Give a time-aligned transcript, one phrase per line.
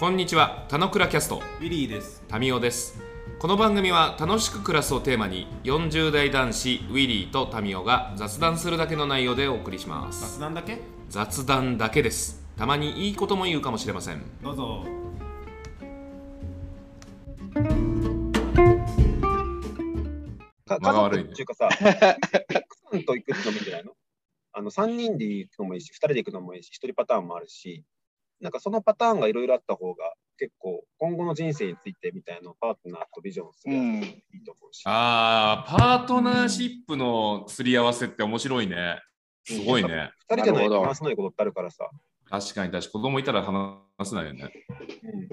[0.00, 2.24] こんにちは、たのくらキャスト、ウィリーです。
[2.26, 3.02] タミオです。
[3.38, 10.38] この番組は楽しく暮らすをテーマに、40代男子ウィリーとタミオが雑談するだけの内容でお送りします。
[10.38, 10.78] 雑談だけ？
[11.10, 12.42] 雑談だけです。
[12.56, 14.22] たまにいいことも言うかもしれません。
[14.42, 14.86] どうぞ。
[20.64, 21.78] か間が悪いね家族っていうかさ、奥
[22.90, 23.92] さんと行くのもいいんじゃないの？
[24.54, 27.84] あの ?3 人で行くのもいいし、2人で行くのもいいし、1人パターンもあるし、
[28.40, 34.82] なんかそのパターンがいろいろあった方が、結構今後の人生についてみたいなパートナーとビジョンするやつもいいと思うし。
[34.86, 39.00] あー、パートナーシップのすり合わせって面白いね。
[39.44, 40.10] すごいね。
[40.30, 41.88] 2人じゃないと話さないことってあるからさ。
[42.30, 44.50] 確かに確かに子供いたら話せないよね。
[45.02, 45.28] うん、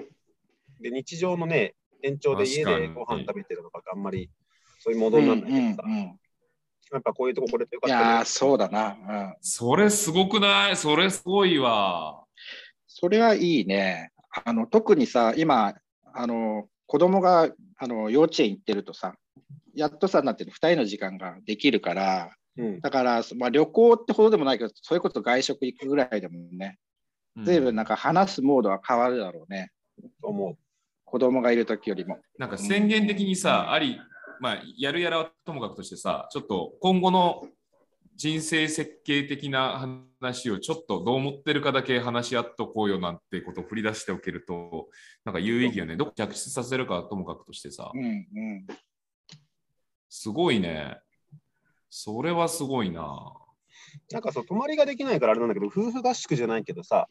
[0.82, 4.30] で、日常のね、延長で家でご飯食べてるのかあんまり
[4.78, 6.20] そういうモードにならないけどさ、うんうんうん
[6.90, 9.36] やっぱこういうとここれってよかいったねやー、そうだな、うん。
[9.42, 10.76] それすごくない？
[10.76, 12.24] それすごいわ。
[13.00, 14.10] それはいいね。
[14.44, 15.74] あの特にさ、今、
[16.12, 19.14] あの子供があの幼稚園行ってるとさ、
[19.72, 26.76] やっとさ、なんていうの、2人の時間ができるから、うん、だから、まあ、旅行ってほどでもないけど、それこそ外食行くぐらいでもね、
[27.44, 29.70] ずいぶんなんか話すモードは変わるだろうね。
[30.20, 30.58] と思う。
[31.04, 32.18] 子供がいるときよりも。
[32.36, 34.00] なんか宣言的にさ、あり、
[34.40, 37.46] まあ、やるやらはともかくとしてさ、ちょっと今後の
[38.18, 39.78] 人生設計的な
[40.20, 44.88] 話をちょっとどう思ってるかだけ話し合っとこうよなんてことを振り出しておけると、
[45.24, 45.96] なんか有意義よね。
[45.96, 48.66] どこ着地させるかはともかくとしてさう、んうん。
[50.08, 50.98] すごいね。
[51.90, 53.34] それはすごいな。
[54.10, 57.08] なんかそう、泊まりができないからあれなんだけど、夫婦合宿じゃないけどさ、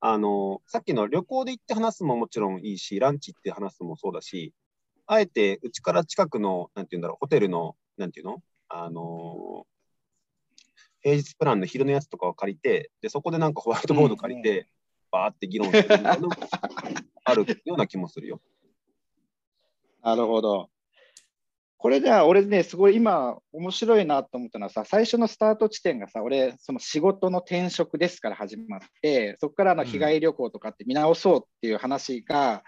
[0.00, 4.52] あのさっきの旅行で行って話すももちろんいいし、ランチ行って話すもそうだし、
[5.06, 8.42] あえてうちから近くの、なんていうんだろう、ホテルの、なんていうの？
[8.68, 9.64] あの
[11.08, 14.68] 平日プランの昼のやつとかを借りて、でそこでなんかホワイトボード借りて、
[15.10, 16.28] バーって議論するのも
[17.24, 18.40] あるような気もするよ。
[20.02, 20.70] なるほど。
[21.80, 32.64] これじゃあ、俺ね、すごい今、面白いなと思ったのはさ、最初のスタート地点がさ、俺、その仕事の転職ですから始まって、そこからの日帰り旅行とかって見直そうっていう話が、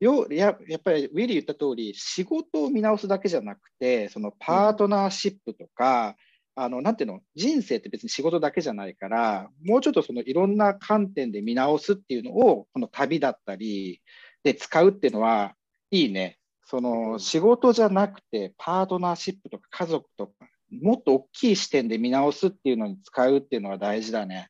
[0.00, 6.16] よややっぱりウィリー言った通り、仕事を見直すだけじゃなくて、そのパートナーシップとか、
[6.58, 14.00] あのなんていうの、人生って別に仕事だけじゃないから、もうちょっとそのいろんな観点で見直すっていうのを、この旅だったり
[14.42, 15.54] で使うっていうのは、
[15.90, 16.38] いいね。
[16.64, 20.32] その仕事じゃなくて、パートナーシップとか家族とか、
[20.70, 24.48] もっと大きい視点で見直すっていうのに使うっていうのは大事だね。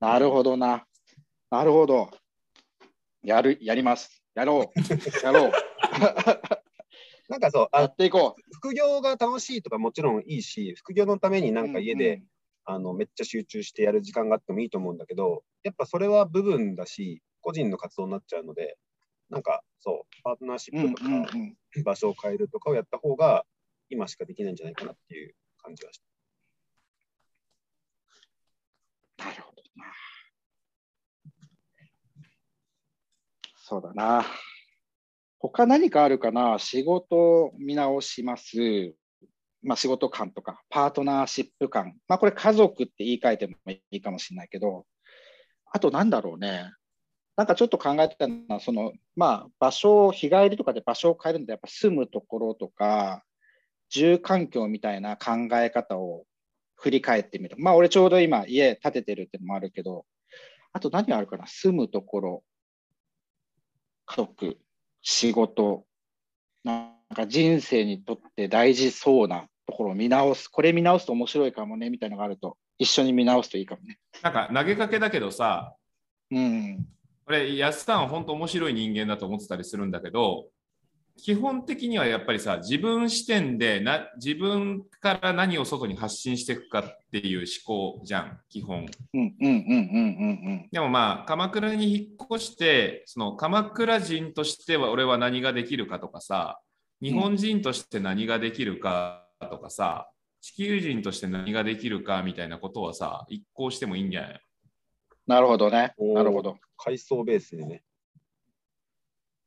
[0.00, 0.86] なるほどな。
[1.50, 2.10] なるほど。
[3.22, 4.24] やる、やります。
[4.34, 5.24] やろう。
[5.24, 5.52] やろう。
[7.28, 8.42] なんかそう、やあっていこう。
[8.54, 12.24] 副業が楽しいとかもちろんいいし、副業のためになんか家で、うん
[12.64, 18.78] あのめっちゃ集中してやる時間があってもいいと思うんだけど、やっぱそれは部分だし、個人の活動になっちゃうので、
[19.30, 21.38] なんかそう、パートナーシうんうんップとか、
[21.74, 23.44] うん場所を変えるとかをやった方が、
[23.88, 26.00] 今しかできないんじゃないかなっていう感じがし
[29.18, 29.24] た。
[29.24, 29.86] なるほどな。
[33.56, 34.24] そうだな。
[35.48, 36.58] 他何かあるかな？
[36.58, 38.94] 仕事見直します。
[39.62, 41.96] まあ仕事感とか、パートナーシップ感。
[42.06, 44.86] まあこれ家族って言い換えてもいいかもしれないけど、
[45.72, 46.70] あとなんだろうね。
[47.36, 53.24] なんかちょっと考えてたのは、その、まあ場所を、日帰りとかで場所を変えるんで、やっぱ住むところとか、
[53.88, 56.24] 住環境みたいな考え方を
[56.76, 57.56] 振り返ってみる。
[57.58, 60.04] まあ、俺ちょうど今家建ててるってのもあるけど、
[60.72, 61.46] あと何があるかな？
[61.46, 62.42] 住むところ、
[64.04, 64.58] 家族、
[65.02, 65.84] 仕事、
[66.64, 70.48] なんか人生にとって大事そうなところを見直す。
[70.48, 73.98] これ見直すと面白いかもね、みたいなのがあると、一緒に見直すといいかもね。
[74.22, 75.74] なんか投げかけだけどさ、
[76.30, 76.86] うん。
[77.26, 80.48] 俺、安さんは本当面白い人間だと思ってたりするんだけど、
[81.16, 88.86] 基本的にはやっぱりさ、自分視点でな自分から何を外に発信していくかっていう思考じゃん、基本。
[89.14, 96.60] うんうんうんうんうんでもまあ、鎌倉に引っ越して、その鎌倉人としては俺は何ができるかとかさ、
[97.02, 100.08] 日本人として何ができるかとかさ、
[100.40, 104.40] 地球人として何ができるかみたいなことはさ、一行してもいいんじゃない
[105.26, 105.94] なるほどね。
[105.98, 106.56] なるほど。
[106.76, 107.82] 階層ベースでね。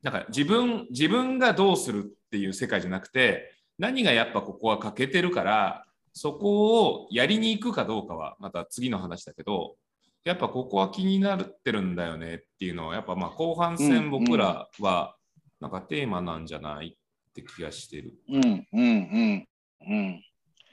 [0.06, 9.78] なんか自分自分がどうするっていう世界じゃなくて何がやっぱここは欠けてるからそこをやりに行くかどうかはまた次の話だけど
[10.24, 15.16] やっぱここは気になってるんだよねっていうのはやっぱまあ後半うん戦僕らは
[15.60, 16.98] なんかテーマなんじゃない
[17.30, 18.13] って気がしてる。
[18.30, 19.48] うんうんうん
[19.88, 20.10] うん。
[20.12, 20.24] い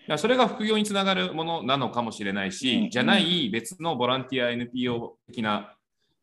[0.09, 5.75] やそれが副業につながるものなのかもしれないし、うんじゃない別のボランティア NPO 的な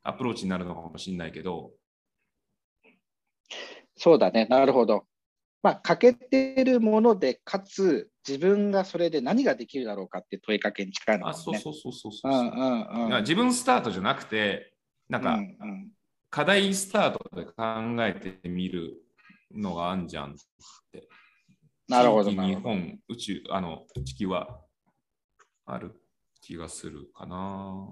[0.03, 1.71] アプローチになるのかもしれないけど、
[3.95, 5.05] そうだね、なるほど。
[5.61, 11.59] まあ、欠けてるもので、かつ自分がそれで何ができるだろうかって問いかけに近いのかあ、もね。
[11.59, 12.35] そうそうそうそうそうう。
[12.45, 12.63] んう
[13.09, 13.21] んうん。
[13.21, 14.73] 自分スタートじゃなくて、
[15.09, 15.91] なんか、うんうん
[16.31, 17.55] 課題スタートで考
[18.05, 19.01] えてみる
[19.51, 20.35] のがあんじゃんっ
[20.91, 21.07] て。
[21.87, 24.61] なるほど日本、宇宙、あの、地球は
[25.65, 25.99] ある
[26.39, 27.87] 気がするかな。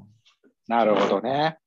[0.67, 1.57] なるほどね。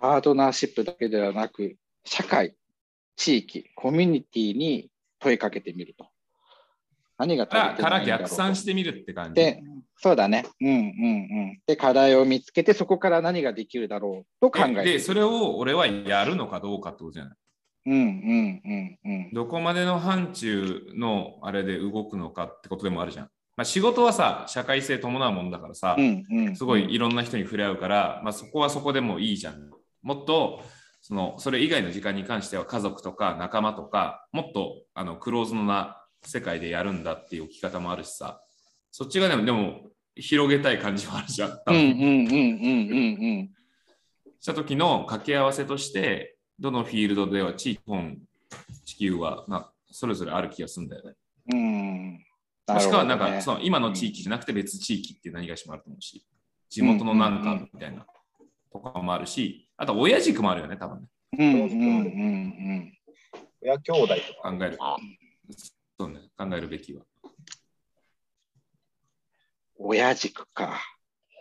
[0.00, 2.54] パートナーシップだけではなく、社会、
[3.16, 6.08] 地域、コミュニティに問いかけてみると。
[7.18, 9.34] 何が足からからりてないんだろうと逆算してみるって感じ。
[9.34, 9.60] で、
[9.96, 10.46] そうだね。
[10.60, 10.80] うんうんう
[11.54, 11.60] ん。
[11.66, 17.34] で、課題を見つけて、そこから何ができるだろうと考えてで、それを俺はやるのかどうかってことじゃない。
[17.86, 19.30] うんうんうんうん。
[19.32, 23.30] どこまでの範疇のあれで動くのかってことでもあるじゃん。
[23.56, 29.70] まあ、仕事はさ、社会性伴うもんだからさ、うんうん、すごいいろんな人に触れ合うから、まあ、そこはそこでもいいじゃん。
[30.02, 30.62] もっと
[31.00, 38.40] そのそれ以外の時間に関しては家族とか仲間とかもっとあのクローズドな世界でやるんだっていう置き方もあるしさ
[38.90, 41.50] そっちがでもでも広げたい感じはあるじゃん。
[41.50, 43.50] うんうんうんうんうんうん。
[44.40, 48.18] した時の掛け合わせとしてどのフィールドでは地域本
[48.84, 51.14] 地球は、まあ、それぞれある気がするんだよね。
[51.52, 52.24] うん。
[52.66, 56.26] もしくはなんか、ねその今の地域じゃなくて別地域って何がしもあると思うし、
[56.68, 58.04] 地元のなんかみたいな
[58.72, 61.06] とかもあるし、あと親軸もあるよね、多分ね。
[61.38, 61.68] うんうんうん
[63.62, 64.50] 親兄弟とか。
[64.50, 64.78] 考える。
[65.98, 67.04] そうね、考えるべきは。
[69.78, 70.80] 親軸か。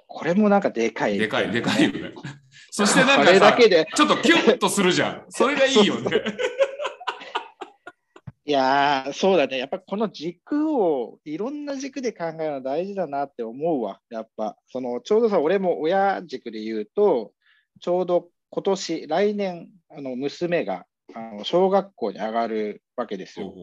[0.08, 2.14] これもなんかでかい、でかい、でかいよね。
[2.72, 5.26] そしてなんかさ、だけで、ちょっとキュッとするじゃん。
[5.30, 6.22] それがいいよね。
[8.46, 9.58] いやー、そうだね。
[9.58, 14.00] やっぱこの軸を、いろんな軸で考えるのは大事だなって思うわ。
[14.10, 17.34] やっぱ、その、ちょうどさ、俺も親軸で言うと、
[17.80, 23.54] ちょうど今年、来年、あの娘があの小学校に上がるわけですよ。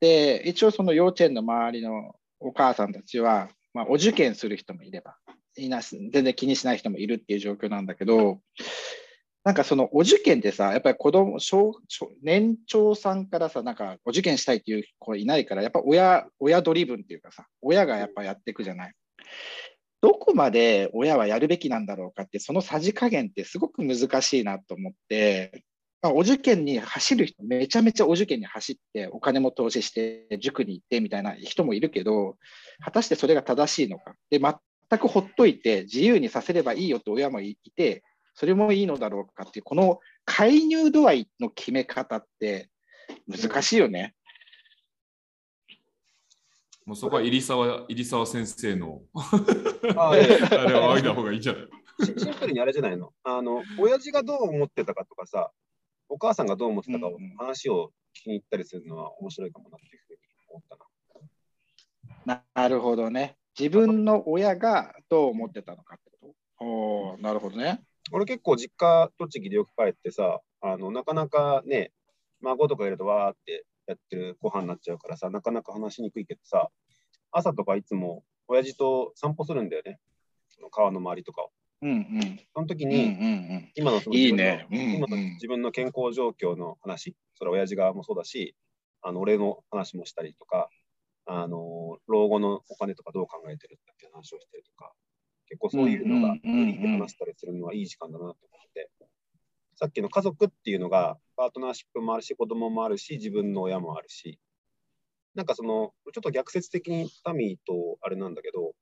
[0.00, 5.16] で、一応その幼稚園の周りのお母さんたちは、まあ、お受験する人もいれば
[5.56, 8.40] いなし、全然気にしない人もいるっていう状況なんだけど、
[9.44, 18.94] なんかそのお受験ってさ、やっぱり子供小小年長さんからさ、なんかお受験したいっていう子いないから、やっぱ親親ドリブンっていうかさ、親がやっぱやっていくじゃない。
[20.00, 25.64] どこまで親はやるべきなんだろうかって、そのさじ加減ってすごく難しいなと思って、
[26.00, 32.36] まあ、お受験に走る人、めちゃめちゃお受験に走って、お金も投資して、塾に行ってみたいな人もいるけど、
[32.80, 34.14] 果たしてそれが正しいのか。
[34.30, 38.04] で、全くほっといて、自由にさせればいいよって親もいて、
[38.34, 42.70] それもいいのだろうかっていう、この介入度合いの決め方って
[43.26, 44.14] 難しいよね。
[46.88, 49.02] もうそこは入沢入沢先生の
[49.94, 51.62] あいやいやあれを仰いだ方がいいんじゃない？
[52.00, 53.12] シシンプルにあれじゃないの？
[53.24, 55.50] あの、親父がどう思ってたかとかさ、
[56.08, 60.18] お母さんがどう思ってたかを話を聞きに行ったりするのは面白いかもなっていうふうに
[60.48, 60.62] 思っ
[62.24, 62.36] たな。
[62.36, 63.36] ななるほどね。
[63.58, 66.64] 自分の親がどう思ってたのかってこと？
[66.64, 67.82] おーなるほどね。
[68.12, 71.90] 俺結構実家、栃木でよく帰ってさ、あのなかなかね、
[72.40, 76.68] 孫とかいるとわーってやってるご飯になっちゃうからさ、なかなか話しにくいけどさ、
[77.32, 79.98] 朝とかいつも親父と散歩するんだよね。
[80.48, 81.50] その川の周りとかを。
[81.82, 82.40] うんうん。
[82.54, 84.66] その時に、今のそのいい自分のね
[84.96, 88.56] 今の自分の健康状況の話、それは親父側もそうだし、
[89.02, 90.70] あの俺の話もしたりとか、
[91.26, 94.92] あの老後のお金とかどう考えてるっていう話をしたりとか、
[95.48, 98.36] 結構そういうのが無理で話したりするのはいい時間だなと思っ
[98.74, 98.90] て、
[99.76, 104.40] さっきの家族っていうのが、パートナーシップもあるし、子供もあるし、自分の親もあるし、
[105.38, 108.72] なんかその、ちょっと逆説的にタミーとあれなんだけど、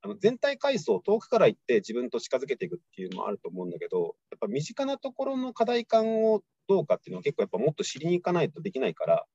[0.00, 9.26] あの全体階層、遠くから行って自分と近づけていくっていうのもあると思うんだけど、やっぱ身近なところの課題感をどうかっていうのは結構やっぱもっと知りに行かないとできないから、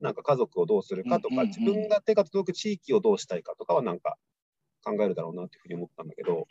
[0.00, 4.16] なんか家族をどうするかとか、自分が手が届く地域をどうしたいかとかはなんか
[4.82, 6.48] 考えるだろうなっていうふうに思ったんだけど、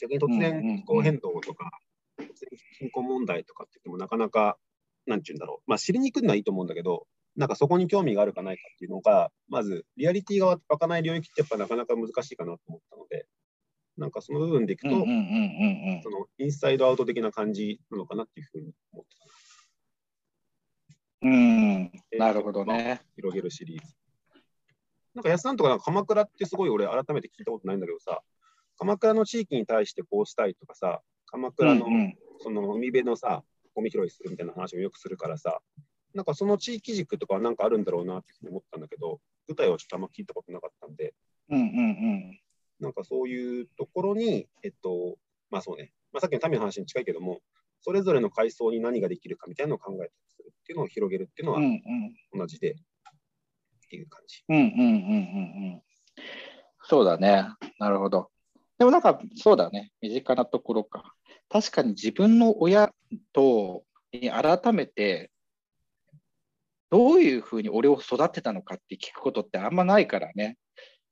[0.00, 1.70] 逆に突然気候変動とか、
[2.18, 4.58] 突然貧困問題とかって言ってもなかなか、
[5.06, 7.06] なんて言うんだろう、まあ知りに行くのはいいと思うんだけど、
[7.36, 13.26] なんかそこに興味があるかないかっていうのが、まずリアリティが湧かない領域ってやっぱなかなか難しいかなと思ったので、
[13.96, 15.04] なんかその部分でいくと、その
[16.38, 19.16] インサイドアウト的な感じなのかなっていうふうに思って
[21.20, 21.30] たな。
[21.30, 21.92] うん。
[22.12, 22.18] うん。
[22.18, 23.02] なるほどね。
[23.16, 23.94] 広げるシリーズ。
[25.14, 28.22] なんか安さんとかなんか鎌倉ってすごい俺改めて聞いたことないんだけどさ、
[28.78, 31.86] 鎌倉の地域に対してこうしたいとかさ、鎌倉の
[32.38, 33.42] その海辺のさ、
[33.74, 35.60] ゴミ拾いするみたいな話もよくするからさ、
[36.14, 41.14] なんかその地域軸とかはなんかあるんだろうなっていうふうに思ったんだけど、舞台はちょっとあんま聞いたことなかったんで、
[41.50, 42.40] うんうんうん。
[42.80, 45.16] なんかそういうところに、えっと、
[45.50, 47.40] まあそうね、まあ、さっきの民の話に近いけども、
[47.82, 52.76] それぞれの階層に何ができるかみたいなのを考えたりするっていうのを広げるっていうのはうんうん同じで、っ
[53.88, 54.44] ていう感じ。
[54.48, 54.84] うんうんうんうん
[55.74, 55.82] うん。
[56.82, 57.44] そうだね。
[57.78, 58.30] なるほど。
[58.78, 59.92] でもなんか、そうだね。
[60.00, 61.14] 身近なところか。
[61.48, 62.94] 確かに自分の親
[63.32, 65.30] とに改めて、
[66.90, 70.56] どういうふうに俺を育てたのかって聞くことってあんまないからね。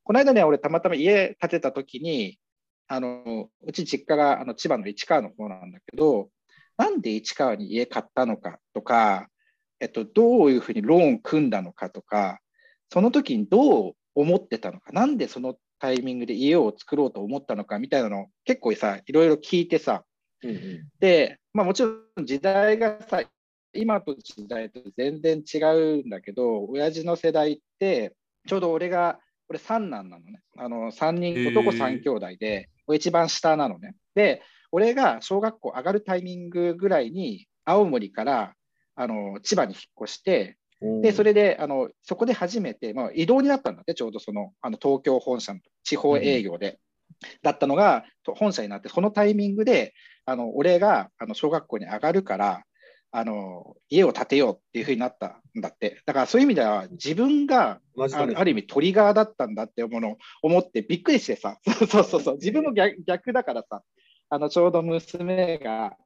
[0.05, 2.39] この間ね、俺たまたま家建てた時に、
[2.89, 6.31] あの、うち実家があの千葉の市川の方なんだけど、
[6.77, 9.29] なんで市川に家買ったのかとか、
[9.81, 12.41] えっと、どういうふうにローン組んだのかとか、
[12.91, 20.05] その時にどう思ってたのか、なんでそのタイミングで家を作ろうと思ったのかみたいなのを結構さ、いろいろ聞いてさ、
[20.43, 23.23] うんうんで、まあ、もちろん時代がさ、
[23.73, 28.15] 今と時代と全然違うんだけど、親父の世代って、
[28.47, 30.41] ちょうど俺が、俺三男なのね。
[30.57, 33.95] あの3人、男3兄弟で、俺一番下なのね。
[34.15, 38.55] で、俺が小学校上がるタイミングぐらいに、青森から
[38.95, 46.79] あの千葉に引っ越して、で、それで、あの、そこで初めて、まあ、移動になったんだって、ちょうどその、あの、東京本社の地方営業で、
[47.43, 49.93] だったのが、と本社になって、そのタイミングで、
[50.25, 52.63] あの、俺が、あの、小学校に上がるから、
[53.11, 56.03] あの、家を建てようっていうふうになったんだって。
[56.05, 63.83] だから、そういう意味では、自分が、あるある意味トリガーだったんだってものを思ってびっくりしてさ、 そうそうそうそう、自分も逆逆だからさ、
[64.29, 65.97] あのちょうど娘が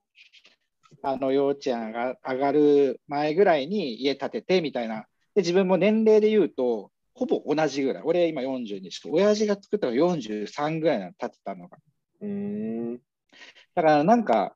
[1.03, 11.79] あの幼稚園が上がる前ぐらいに家建ててみたいな、で自分も年齢で言うと、ほぼ同じぐらい、俺今42し、親父が作ったのが43ぐらいなの、建てたのが。
[12.21, 12.97] うーん。
[13.75, 14.55] だからなんか、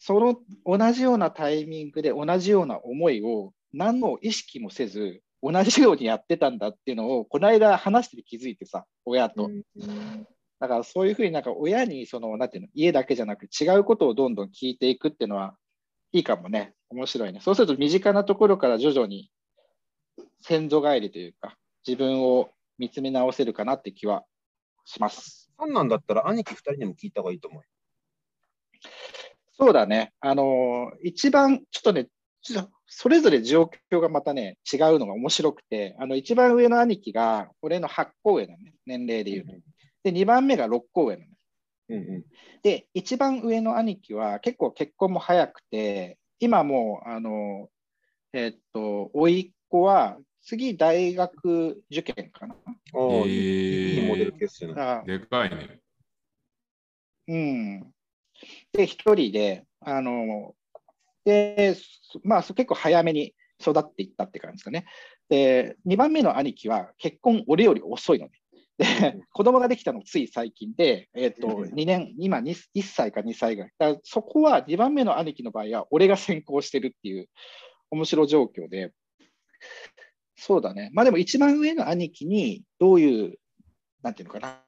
[0.00, 9.44] その同じようなタイミングで同じような思いを何の意識もせず、同じようにやってたんだっていうのを、この間話してて気づいてさ、親と。
[9.44, 10.26] うん
[10.58, 15.54] だからそういうふうになんか親にその、なんていうの、家だけじゃなく違うことをどんどん聞いていくっていうのは
[16.12, 16.74] いいかもね。
[16.90, 17.40] 面白いね。
[17.40, 19.30] そうすると身近なところから徐々に
[20.42, 24.24] 先祖返りというか、自分を見つめ直せるかなって気は
[24.84, 25.50] します。
[25.58, 27.68] そんなんだったら兄貴二人にも聞いた方がいいと思うよ。
[29.60, 30.12] そうだね。
[30.20, 32.08] あのー一番、ちょっとね、
[32.86, 39.52] それぞれ状況がまたね、違うのが面白くて、あの、一番上の兄貴が、俺の8個上なのね、年齢で言うと。
[40.02, 41.36] で、2番目が6個上なのね。
[41.90, 42.24] うんうん。
[42.62, 47.68] で、一番上の兄貴は結構結婚も早くて、今もう、あの、
[48.32, 52.54] えっと、甥っ子は、次大学受験かな。
[52.54, 54.86] ああ、いいへーいいモデルケースじゃない。
[54.86, 55.80] あでかいね。
[57.28, 57.92] うん。
[58.72, 60.54] で、一人で、あの、
[61.24, 64.86] で、そまあ、そ結構早めに育っていったって感じですかね。
[65.28, 68.32] で、2番目の兄貴は結婚俺より遅いのね。
[68.78, 73.72] で、子供ができたのつい最近で、えっ、と、うん2年、今2 1歳か2歳ぐらい。
[73.78, 77.28] だからそこは2番目の兄貴の場合は、俺が先行してるっていう
[77.90, 78.92] 面白状況で、
[80.36, 80.88] そうだね。
[80.94, 83.38] まあでも一番上の兄貴にどういう、
[84.02, 84.62] なんていうのかな、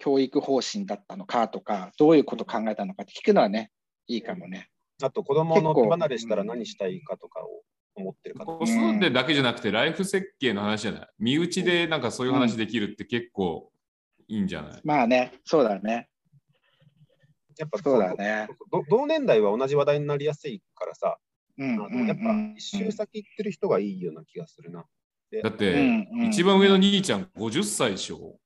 [0.00, 3.70] 教育方針だったのかとか、どういうことを考えたのかって聞くのはね、
[4.08, 4.68] いいかもね。
[5.02, 7.62] あと子供の離れしたら何したいかとかを
[7.94, 8.46] 思ってる方。
[8.58, 11.08] 子育てだけじゃなくて、ライフ設計の話じゃない？
[11.18, 13.70] 身内でなんかそういう話できるって結構
[14.26, 16.08] いいんじゃない、まあね、そうだね。
[17.58, 18.48] やっぱそうだね。
[18.72, 21.18] ど同年代は同じ話題になりやすいからさ、
[21.58, 22.22] うんやっぱ
[22.56, 24.86] 一周先行ってる人がいいような気がするな。
[25.42, 28.38] だって、うんうん一番上の兄ちゃん50歳でしょ？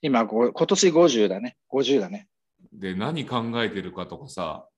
[0.00, 1.56] 今、ご今年50だね。
[1.72, 2.28] 50だね。
[2.72, 4.76] で、何考えてるかとかさ、うん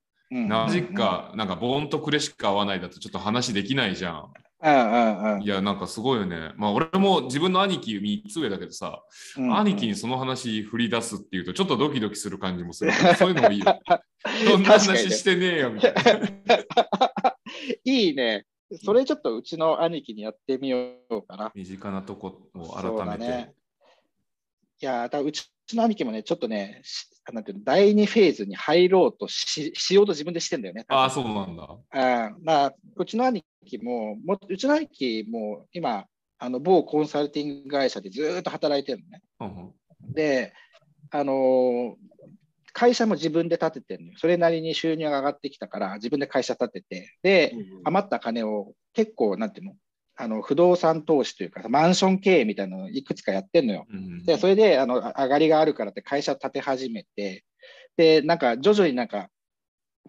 [0.49, 4.33] なぜか、なんかボーンとクレしか合わないだとちょっと話できないじゃん。
[4.61, 6.53] うんうんうんいや、なんかすごいよね。
[6.57, 9.03] まあ、俺も自分の兄貴3つ上だけどさ、
[9.37, 9.57] うん。
[9.57, 13.15] 兄貴にその話振り出すっていうと、ちょっとドキドキする感じもするから。
[13.15, 13.67] そういうのもいいよ。
[14.51, 17.37] そんな話してねえよみたいな。
[17.85, 18.47] いいね。
[18.85, 21.53] それちょっとうちの兄貴にやってみようかな。
[21.55, 23.07] 身近なとこを改めて。
[23.07, 23.55] だね。
[24.81, 30.85] いや、だからうちの兄貴もね、ちょっとね、しなんていうの第2フェーズに入ろうとししようと自分でしてんだよね。
[30.89, 31.77] ああ、そうなんだ。
[31.91, 36.07] あまあ、うちの兄貴も、もうちの兄貴も今、
[36.39, 39.23] あの某コンサルティング会社でずーっと働いてるのね。
[39.41, 39.73] うんうん
[40.15, 40.55] で、
[41.11, 41.95] あのー
[42.75, 44.15] 会社も自分で建ててるのよ。
[44.19, 49.75] それなりに収入が上がってきたから、自分で会社建てて、で、余った金を結構、なんていうの、
[50.21, 53.87] あの不動産投資というか、マンション経営みたいなのをいくつかやってるのよ。
[53.89, 57.45] うんで、それであのあ上がりがあるからって会社を建て始めて、
[57.97, 59.29] で、なんか徐々になんか、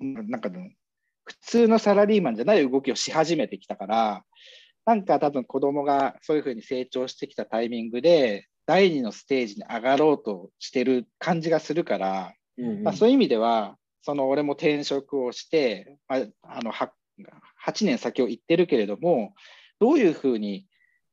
[0.02, 0.68] うんなんかの
[1.26, 4.24] 普通のサラリーマンじゃない動きをし始めてきたから、
[4.84, 16.92] なんか多分子供がそういうふうに成長してきたタイミングで、第二のステージに上がろうとしてる感じがするから、うんうんまあ、そういう意味では、その俺も転職をして、まあ、あのは
[17.68, 19.34] 8年先を行ってるけれども、
[19.80, 20.66] どういうふうに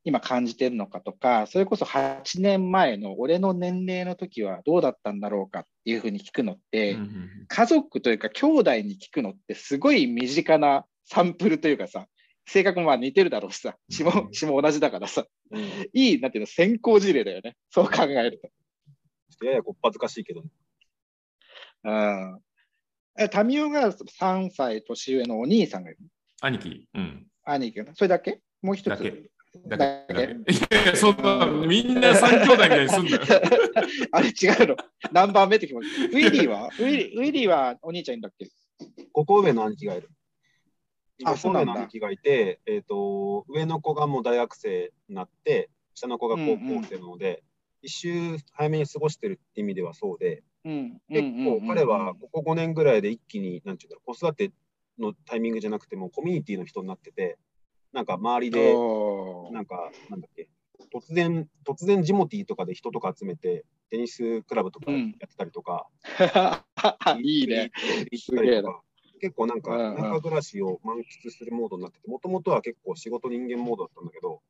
[0.05, 12.07] 今感じてるのかとか、それこそ8年前の俺の年齢の時はどうだったんだろうかっていうふうに聞くのって、うんうん家族というか兄弟に聞くのってすごい身近なサンプルというかさ、
[12.45, 17.57] 性格もまあ似てるだろうしさ、血もうん血も同じだからさ、うんいい、なんていうの、先行事例だよね。
[17.71, 18.49] そう考えると。
[18.49, 20.43] ちょっとややこっぱずかしいけど、
[21.85, 22.41] うん。
[23.19, 25.99] え、タミオが3歳年上のお兄さんがいる。
[26.41, 26.89] 兄貴。
[26.95, 27.27] うん。
[27.45, 28.41] 兄貴がそれだけ？
[28.63, 28.89] もう一つ。
[28.89, 29.31] だけ
[29.67, 30.15] だだけ。
[30.15, 30.53] だけ。
[30.53, 33.23] いやいや、そんな、みんな三兄弟みたいにすんだよ。
[34.13, 34.77] あれ違うの。
[35.13, 35.87] 何番目って気持ち。
[35.87, 36.67] ウィリーは？
[36.79, 38.49] ウィリーウィリーはお兄ちゃんいるんだっけ
[39.15, 40.11] ？5個上の兄貴がいる。
[41.25, 47.43] あ5個上の兄貴がいて、えっ、と、上の子がもう大学生になって、下の子が高校生なので、
[47.83, 51.01] 一周早めに過ごしてるって意味ではそうで、うん。
[51.09, 54.53] 結うんうんうん構彼はここ5年ぐらいで一気に、なんていうんだろう、子育て
[54.99, 57.39] のタイミングじゃなくても、コミュニティの人になってて、
[57.97, 58.75] なんか周りで、
[59.53, 60.51] なんか、なんだっけ、
[60.93, 65.89] 突然、突然ジモティーとかで人とか集めて、テニスクラブとかやうんってたりとか、
[67.23, 67.71] いいね。
[68.13, 68.83] 行ったりとか、
[69.19, 74.43] 結構なんか、うんうん田舎暮らしを満喫するモードになってて、もともとは結構仕事人間モードだったんだけど、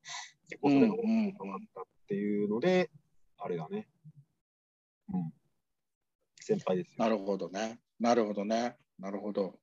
[0.48, 2.90] 結構それが大きく変わったっていうので、
[3.38, 3.86] あれだね。
[5.14, 5.32] うん。
[6.40, 6.94] 先輩ですよ。
[6.98, 7.78] なるほどね。
[8.00, 8.76] なるほどね。
[8.98, 9.56] なるほど。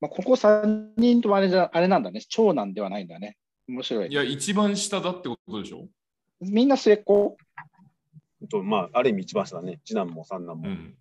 [0.00, 2.20] まあ、ここ3人ともあれじゃあれなんだね。
[2.28, 3.36] 長男ではないんだね。
[3.68, 4.12] 面白い。
[4.12, 5.86] いや、一番下だってことでしょ？
[6.40, 7.36] みんな末っ子？
[8.50, 9.80] とまあ、ある意味一番下だね。
[9.84, 10.68] 次男も三男も。
[10.68, 10.94] うん。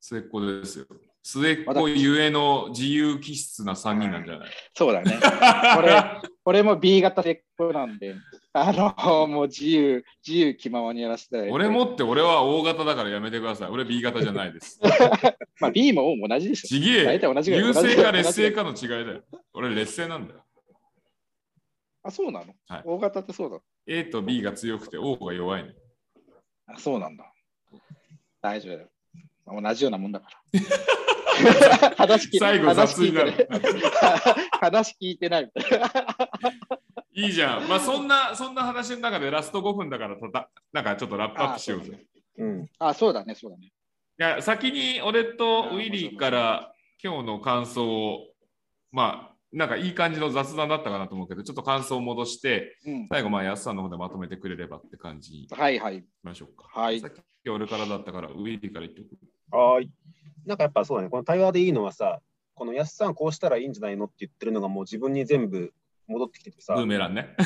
[0.00, 0.86] 末っ子ですよ。
[1.24, 4.50] 末っ子ゆえの自由気質な3人なんじゃない？
[4.74, 5.18] そうだね。
[5.76, 6.02] これ、
[6.44, 8.16] これも B 型末っ子なんで、
[8.52, 13.70] あの、もう自由、自由気ままにやらせて俺もって俺は O 型だからやめてください。
[13.70, 14.80] 俺 B 型じゃないです。
[15.60, 16.68] まあ B も O も同じでしょ。
[16.68, 19.22] ちげえ大体同じぐらい優勢か劣勢かの違いだよ。
[19.54, 20.44] 俺劣勢なんだよ。
[22.02, 23.60] あ、そうなの、はい ?O 型ってそうだ。
[23.86, 25.70] A と B が強くて O が弱いの。
[26.66, 27.32] あ、そうなんだ。
[28.40, 28.88] 大丈夫だよ。
[29.62, 30.60] 同じようなもんだから。
[31.96, 33.82] 話聞い最後話雑にな聞いてないる。
[34.60, 35.52] 話聞いてないいな。
[37.14, 37.68] いいじゃん。
[37.68, 42.06] まあそんな、そんな話の中でラスト5分だからたた、なんかちょっとラップアップしようぜ。
[42.38, 42.66] うん。
[42.78, 43.66] あ、そうだね、そうだね。
[43.66, 48.28] いや先に俺とウィリーから今日の感想を、
[48.92, 53.06] まあ、なんかいい感じの雑談だったかなと思うけど、ちょっと感想を戻して、うん。
[53.08, 56.04] 最後、まあ、安さんの方でまとめてくれればって感じにいはい。
[56.22, 56.68] ましょうか。
[56.80, 59.02] はいさっき俺からだったから、ウィリーから言って
[59.50, 59.64] おく。
[59.74, 59.90] はーい。
[60.46, 61.10] なんかやっぱそうだね。
[61.10, 62.20] この対話でいいのはさ、
[62.54, 65.72] このやすさんこうしたらいいんじゃないのって言ってるのがもう自分に全部
[66.06, 67.36] 戻ってきててさブー、メランね。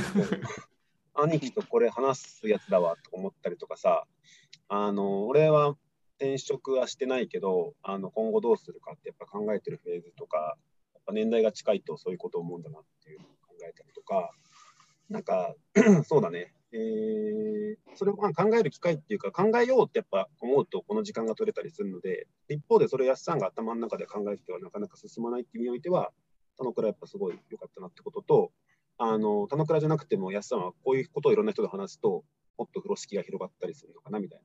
[1.14, 4.06] 兄貴とこれ話すやつだわと思ったりとかさ、
[4.68, 5.76] あの、俺は
[6.18, 10.58] 転職はしてないけど、あの、今後どうするかってやっぱ考えてるフェーズとか、
[10.94, 14.30] やっぱ年代が近いとそういうことを思うんだなっていうのを考えたりとか、
[15.08, 15.54] なんか、
[16.04, 16.52] そうだね。
[16.76, 26.12] えーそれをま考える機会っていうか、考えようってやっぱ思うと、この時間が取れたりするので、一方でそれ、やすさんが頭の中で考えてはなかなか進まないっていう意味においては、
[26.58, 28.52] 田野倉やっぱすごい良かったなってことと、
[28.98, 32.24] あの、田野倉じゃなくても、やすさんはこういうことをいろんな人と話すと、
[32.58, 34.40] もっと風呂敷が広がったりするのかなみたい、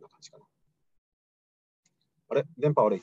[0.00, 0.44] な感じかな。
[2.30, 2.44] あれ？
[2.56, 3.02] 電波悪い。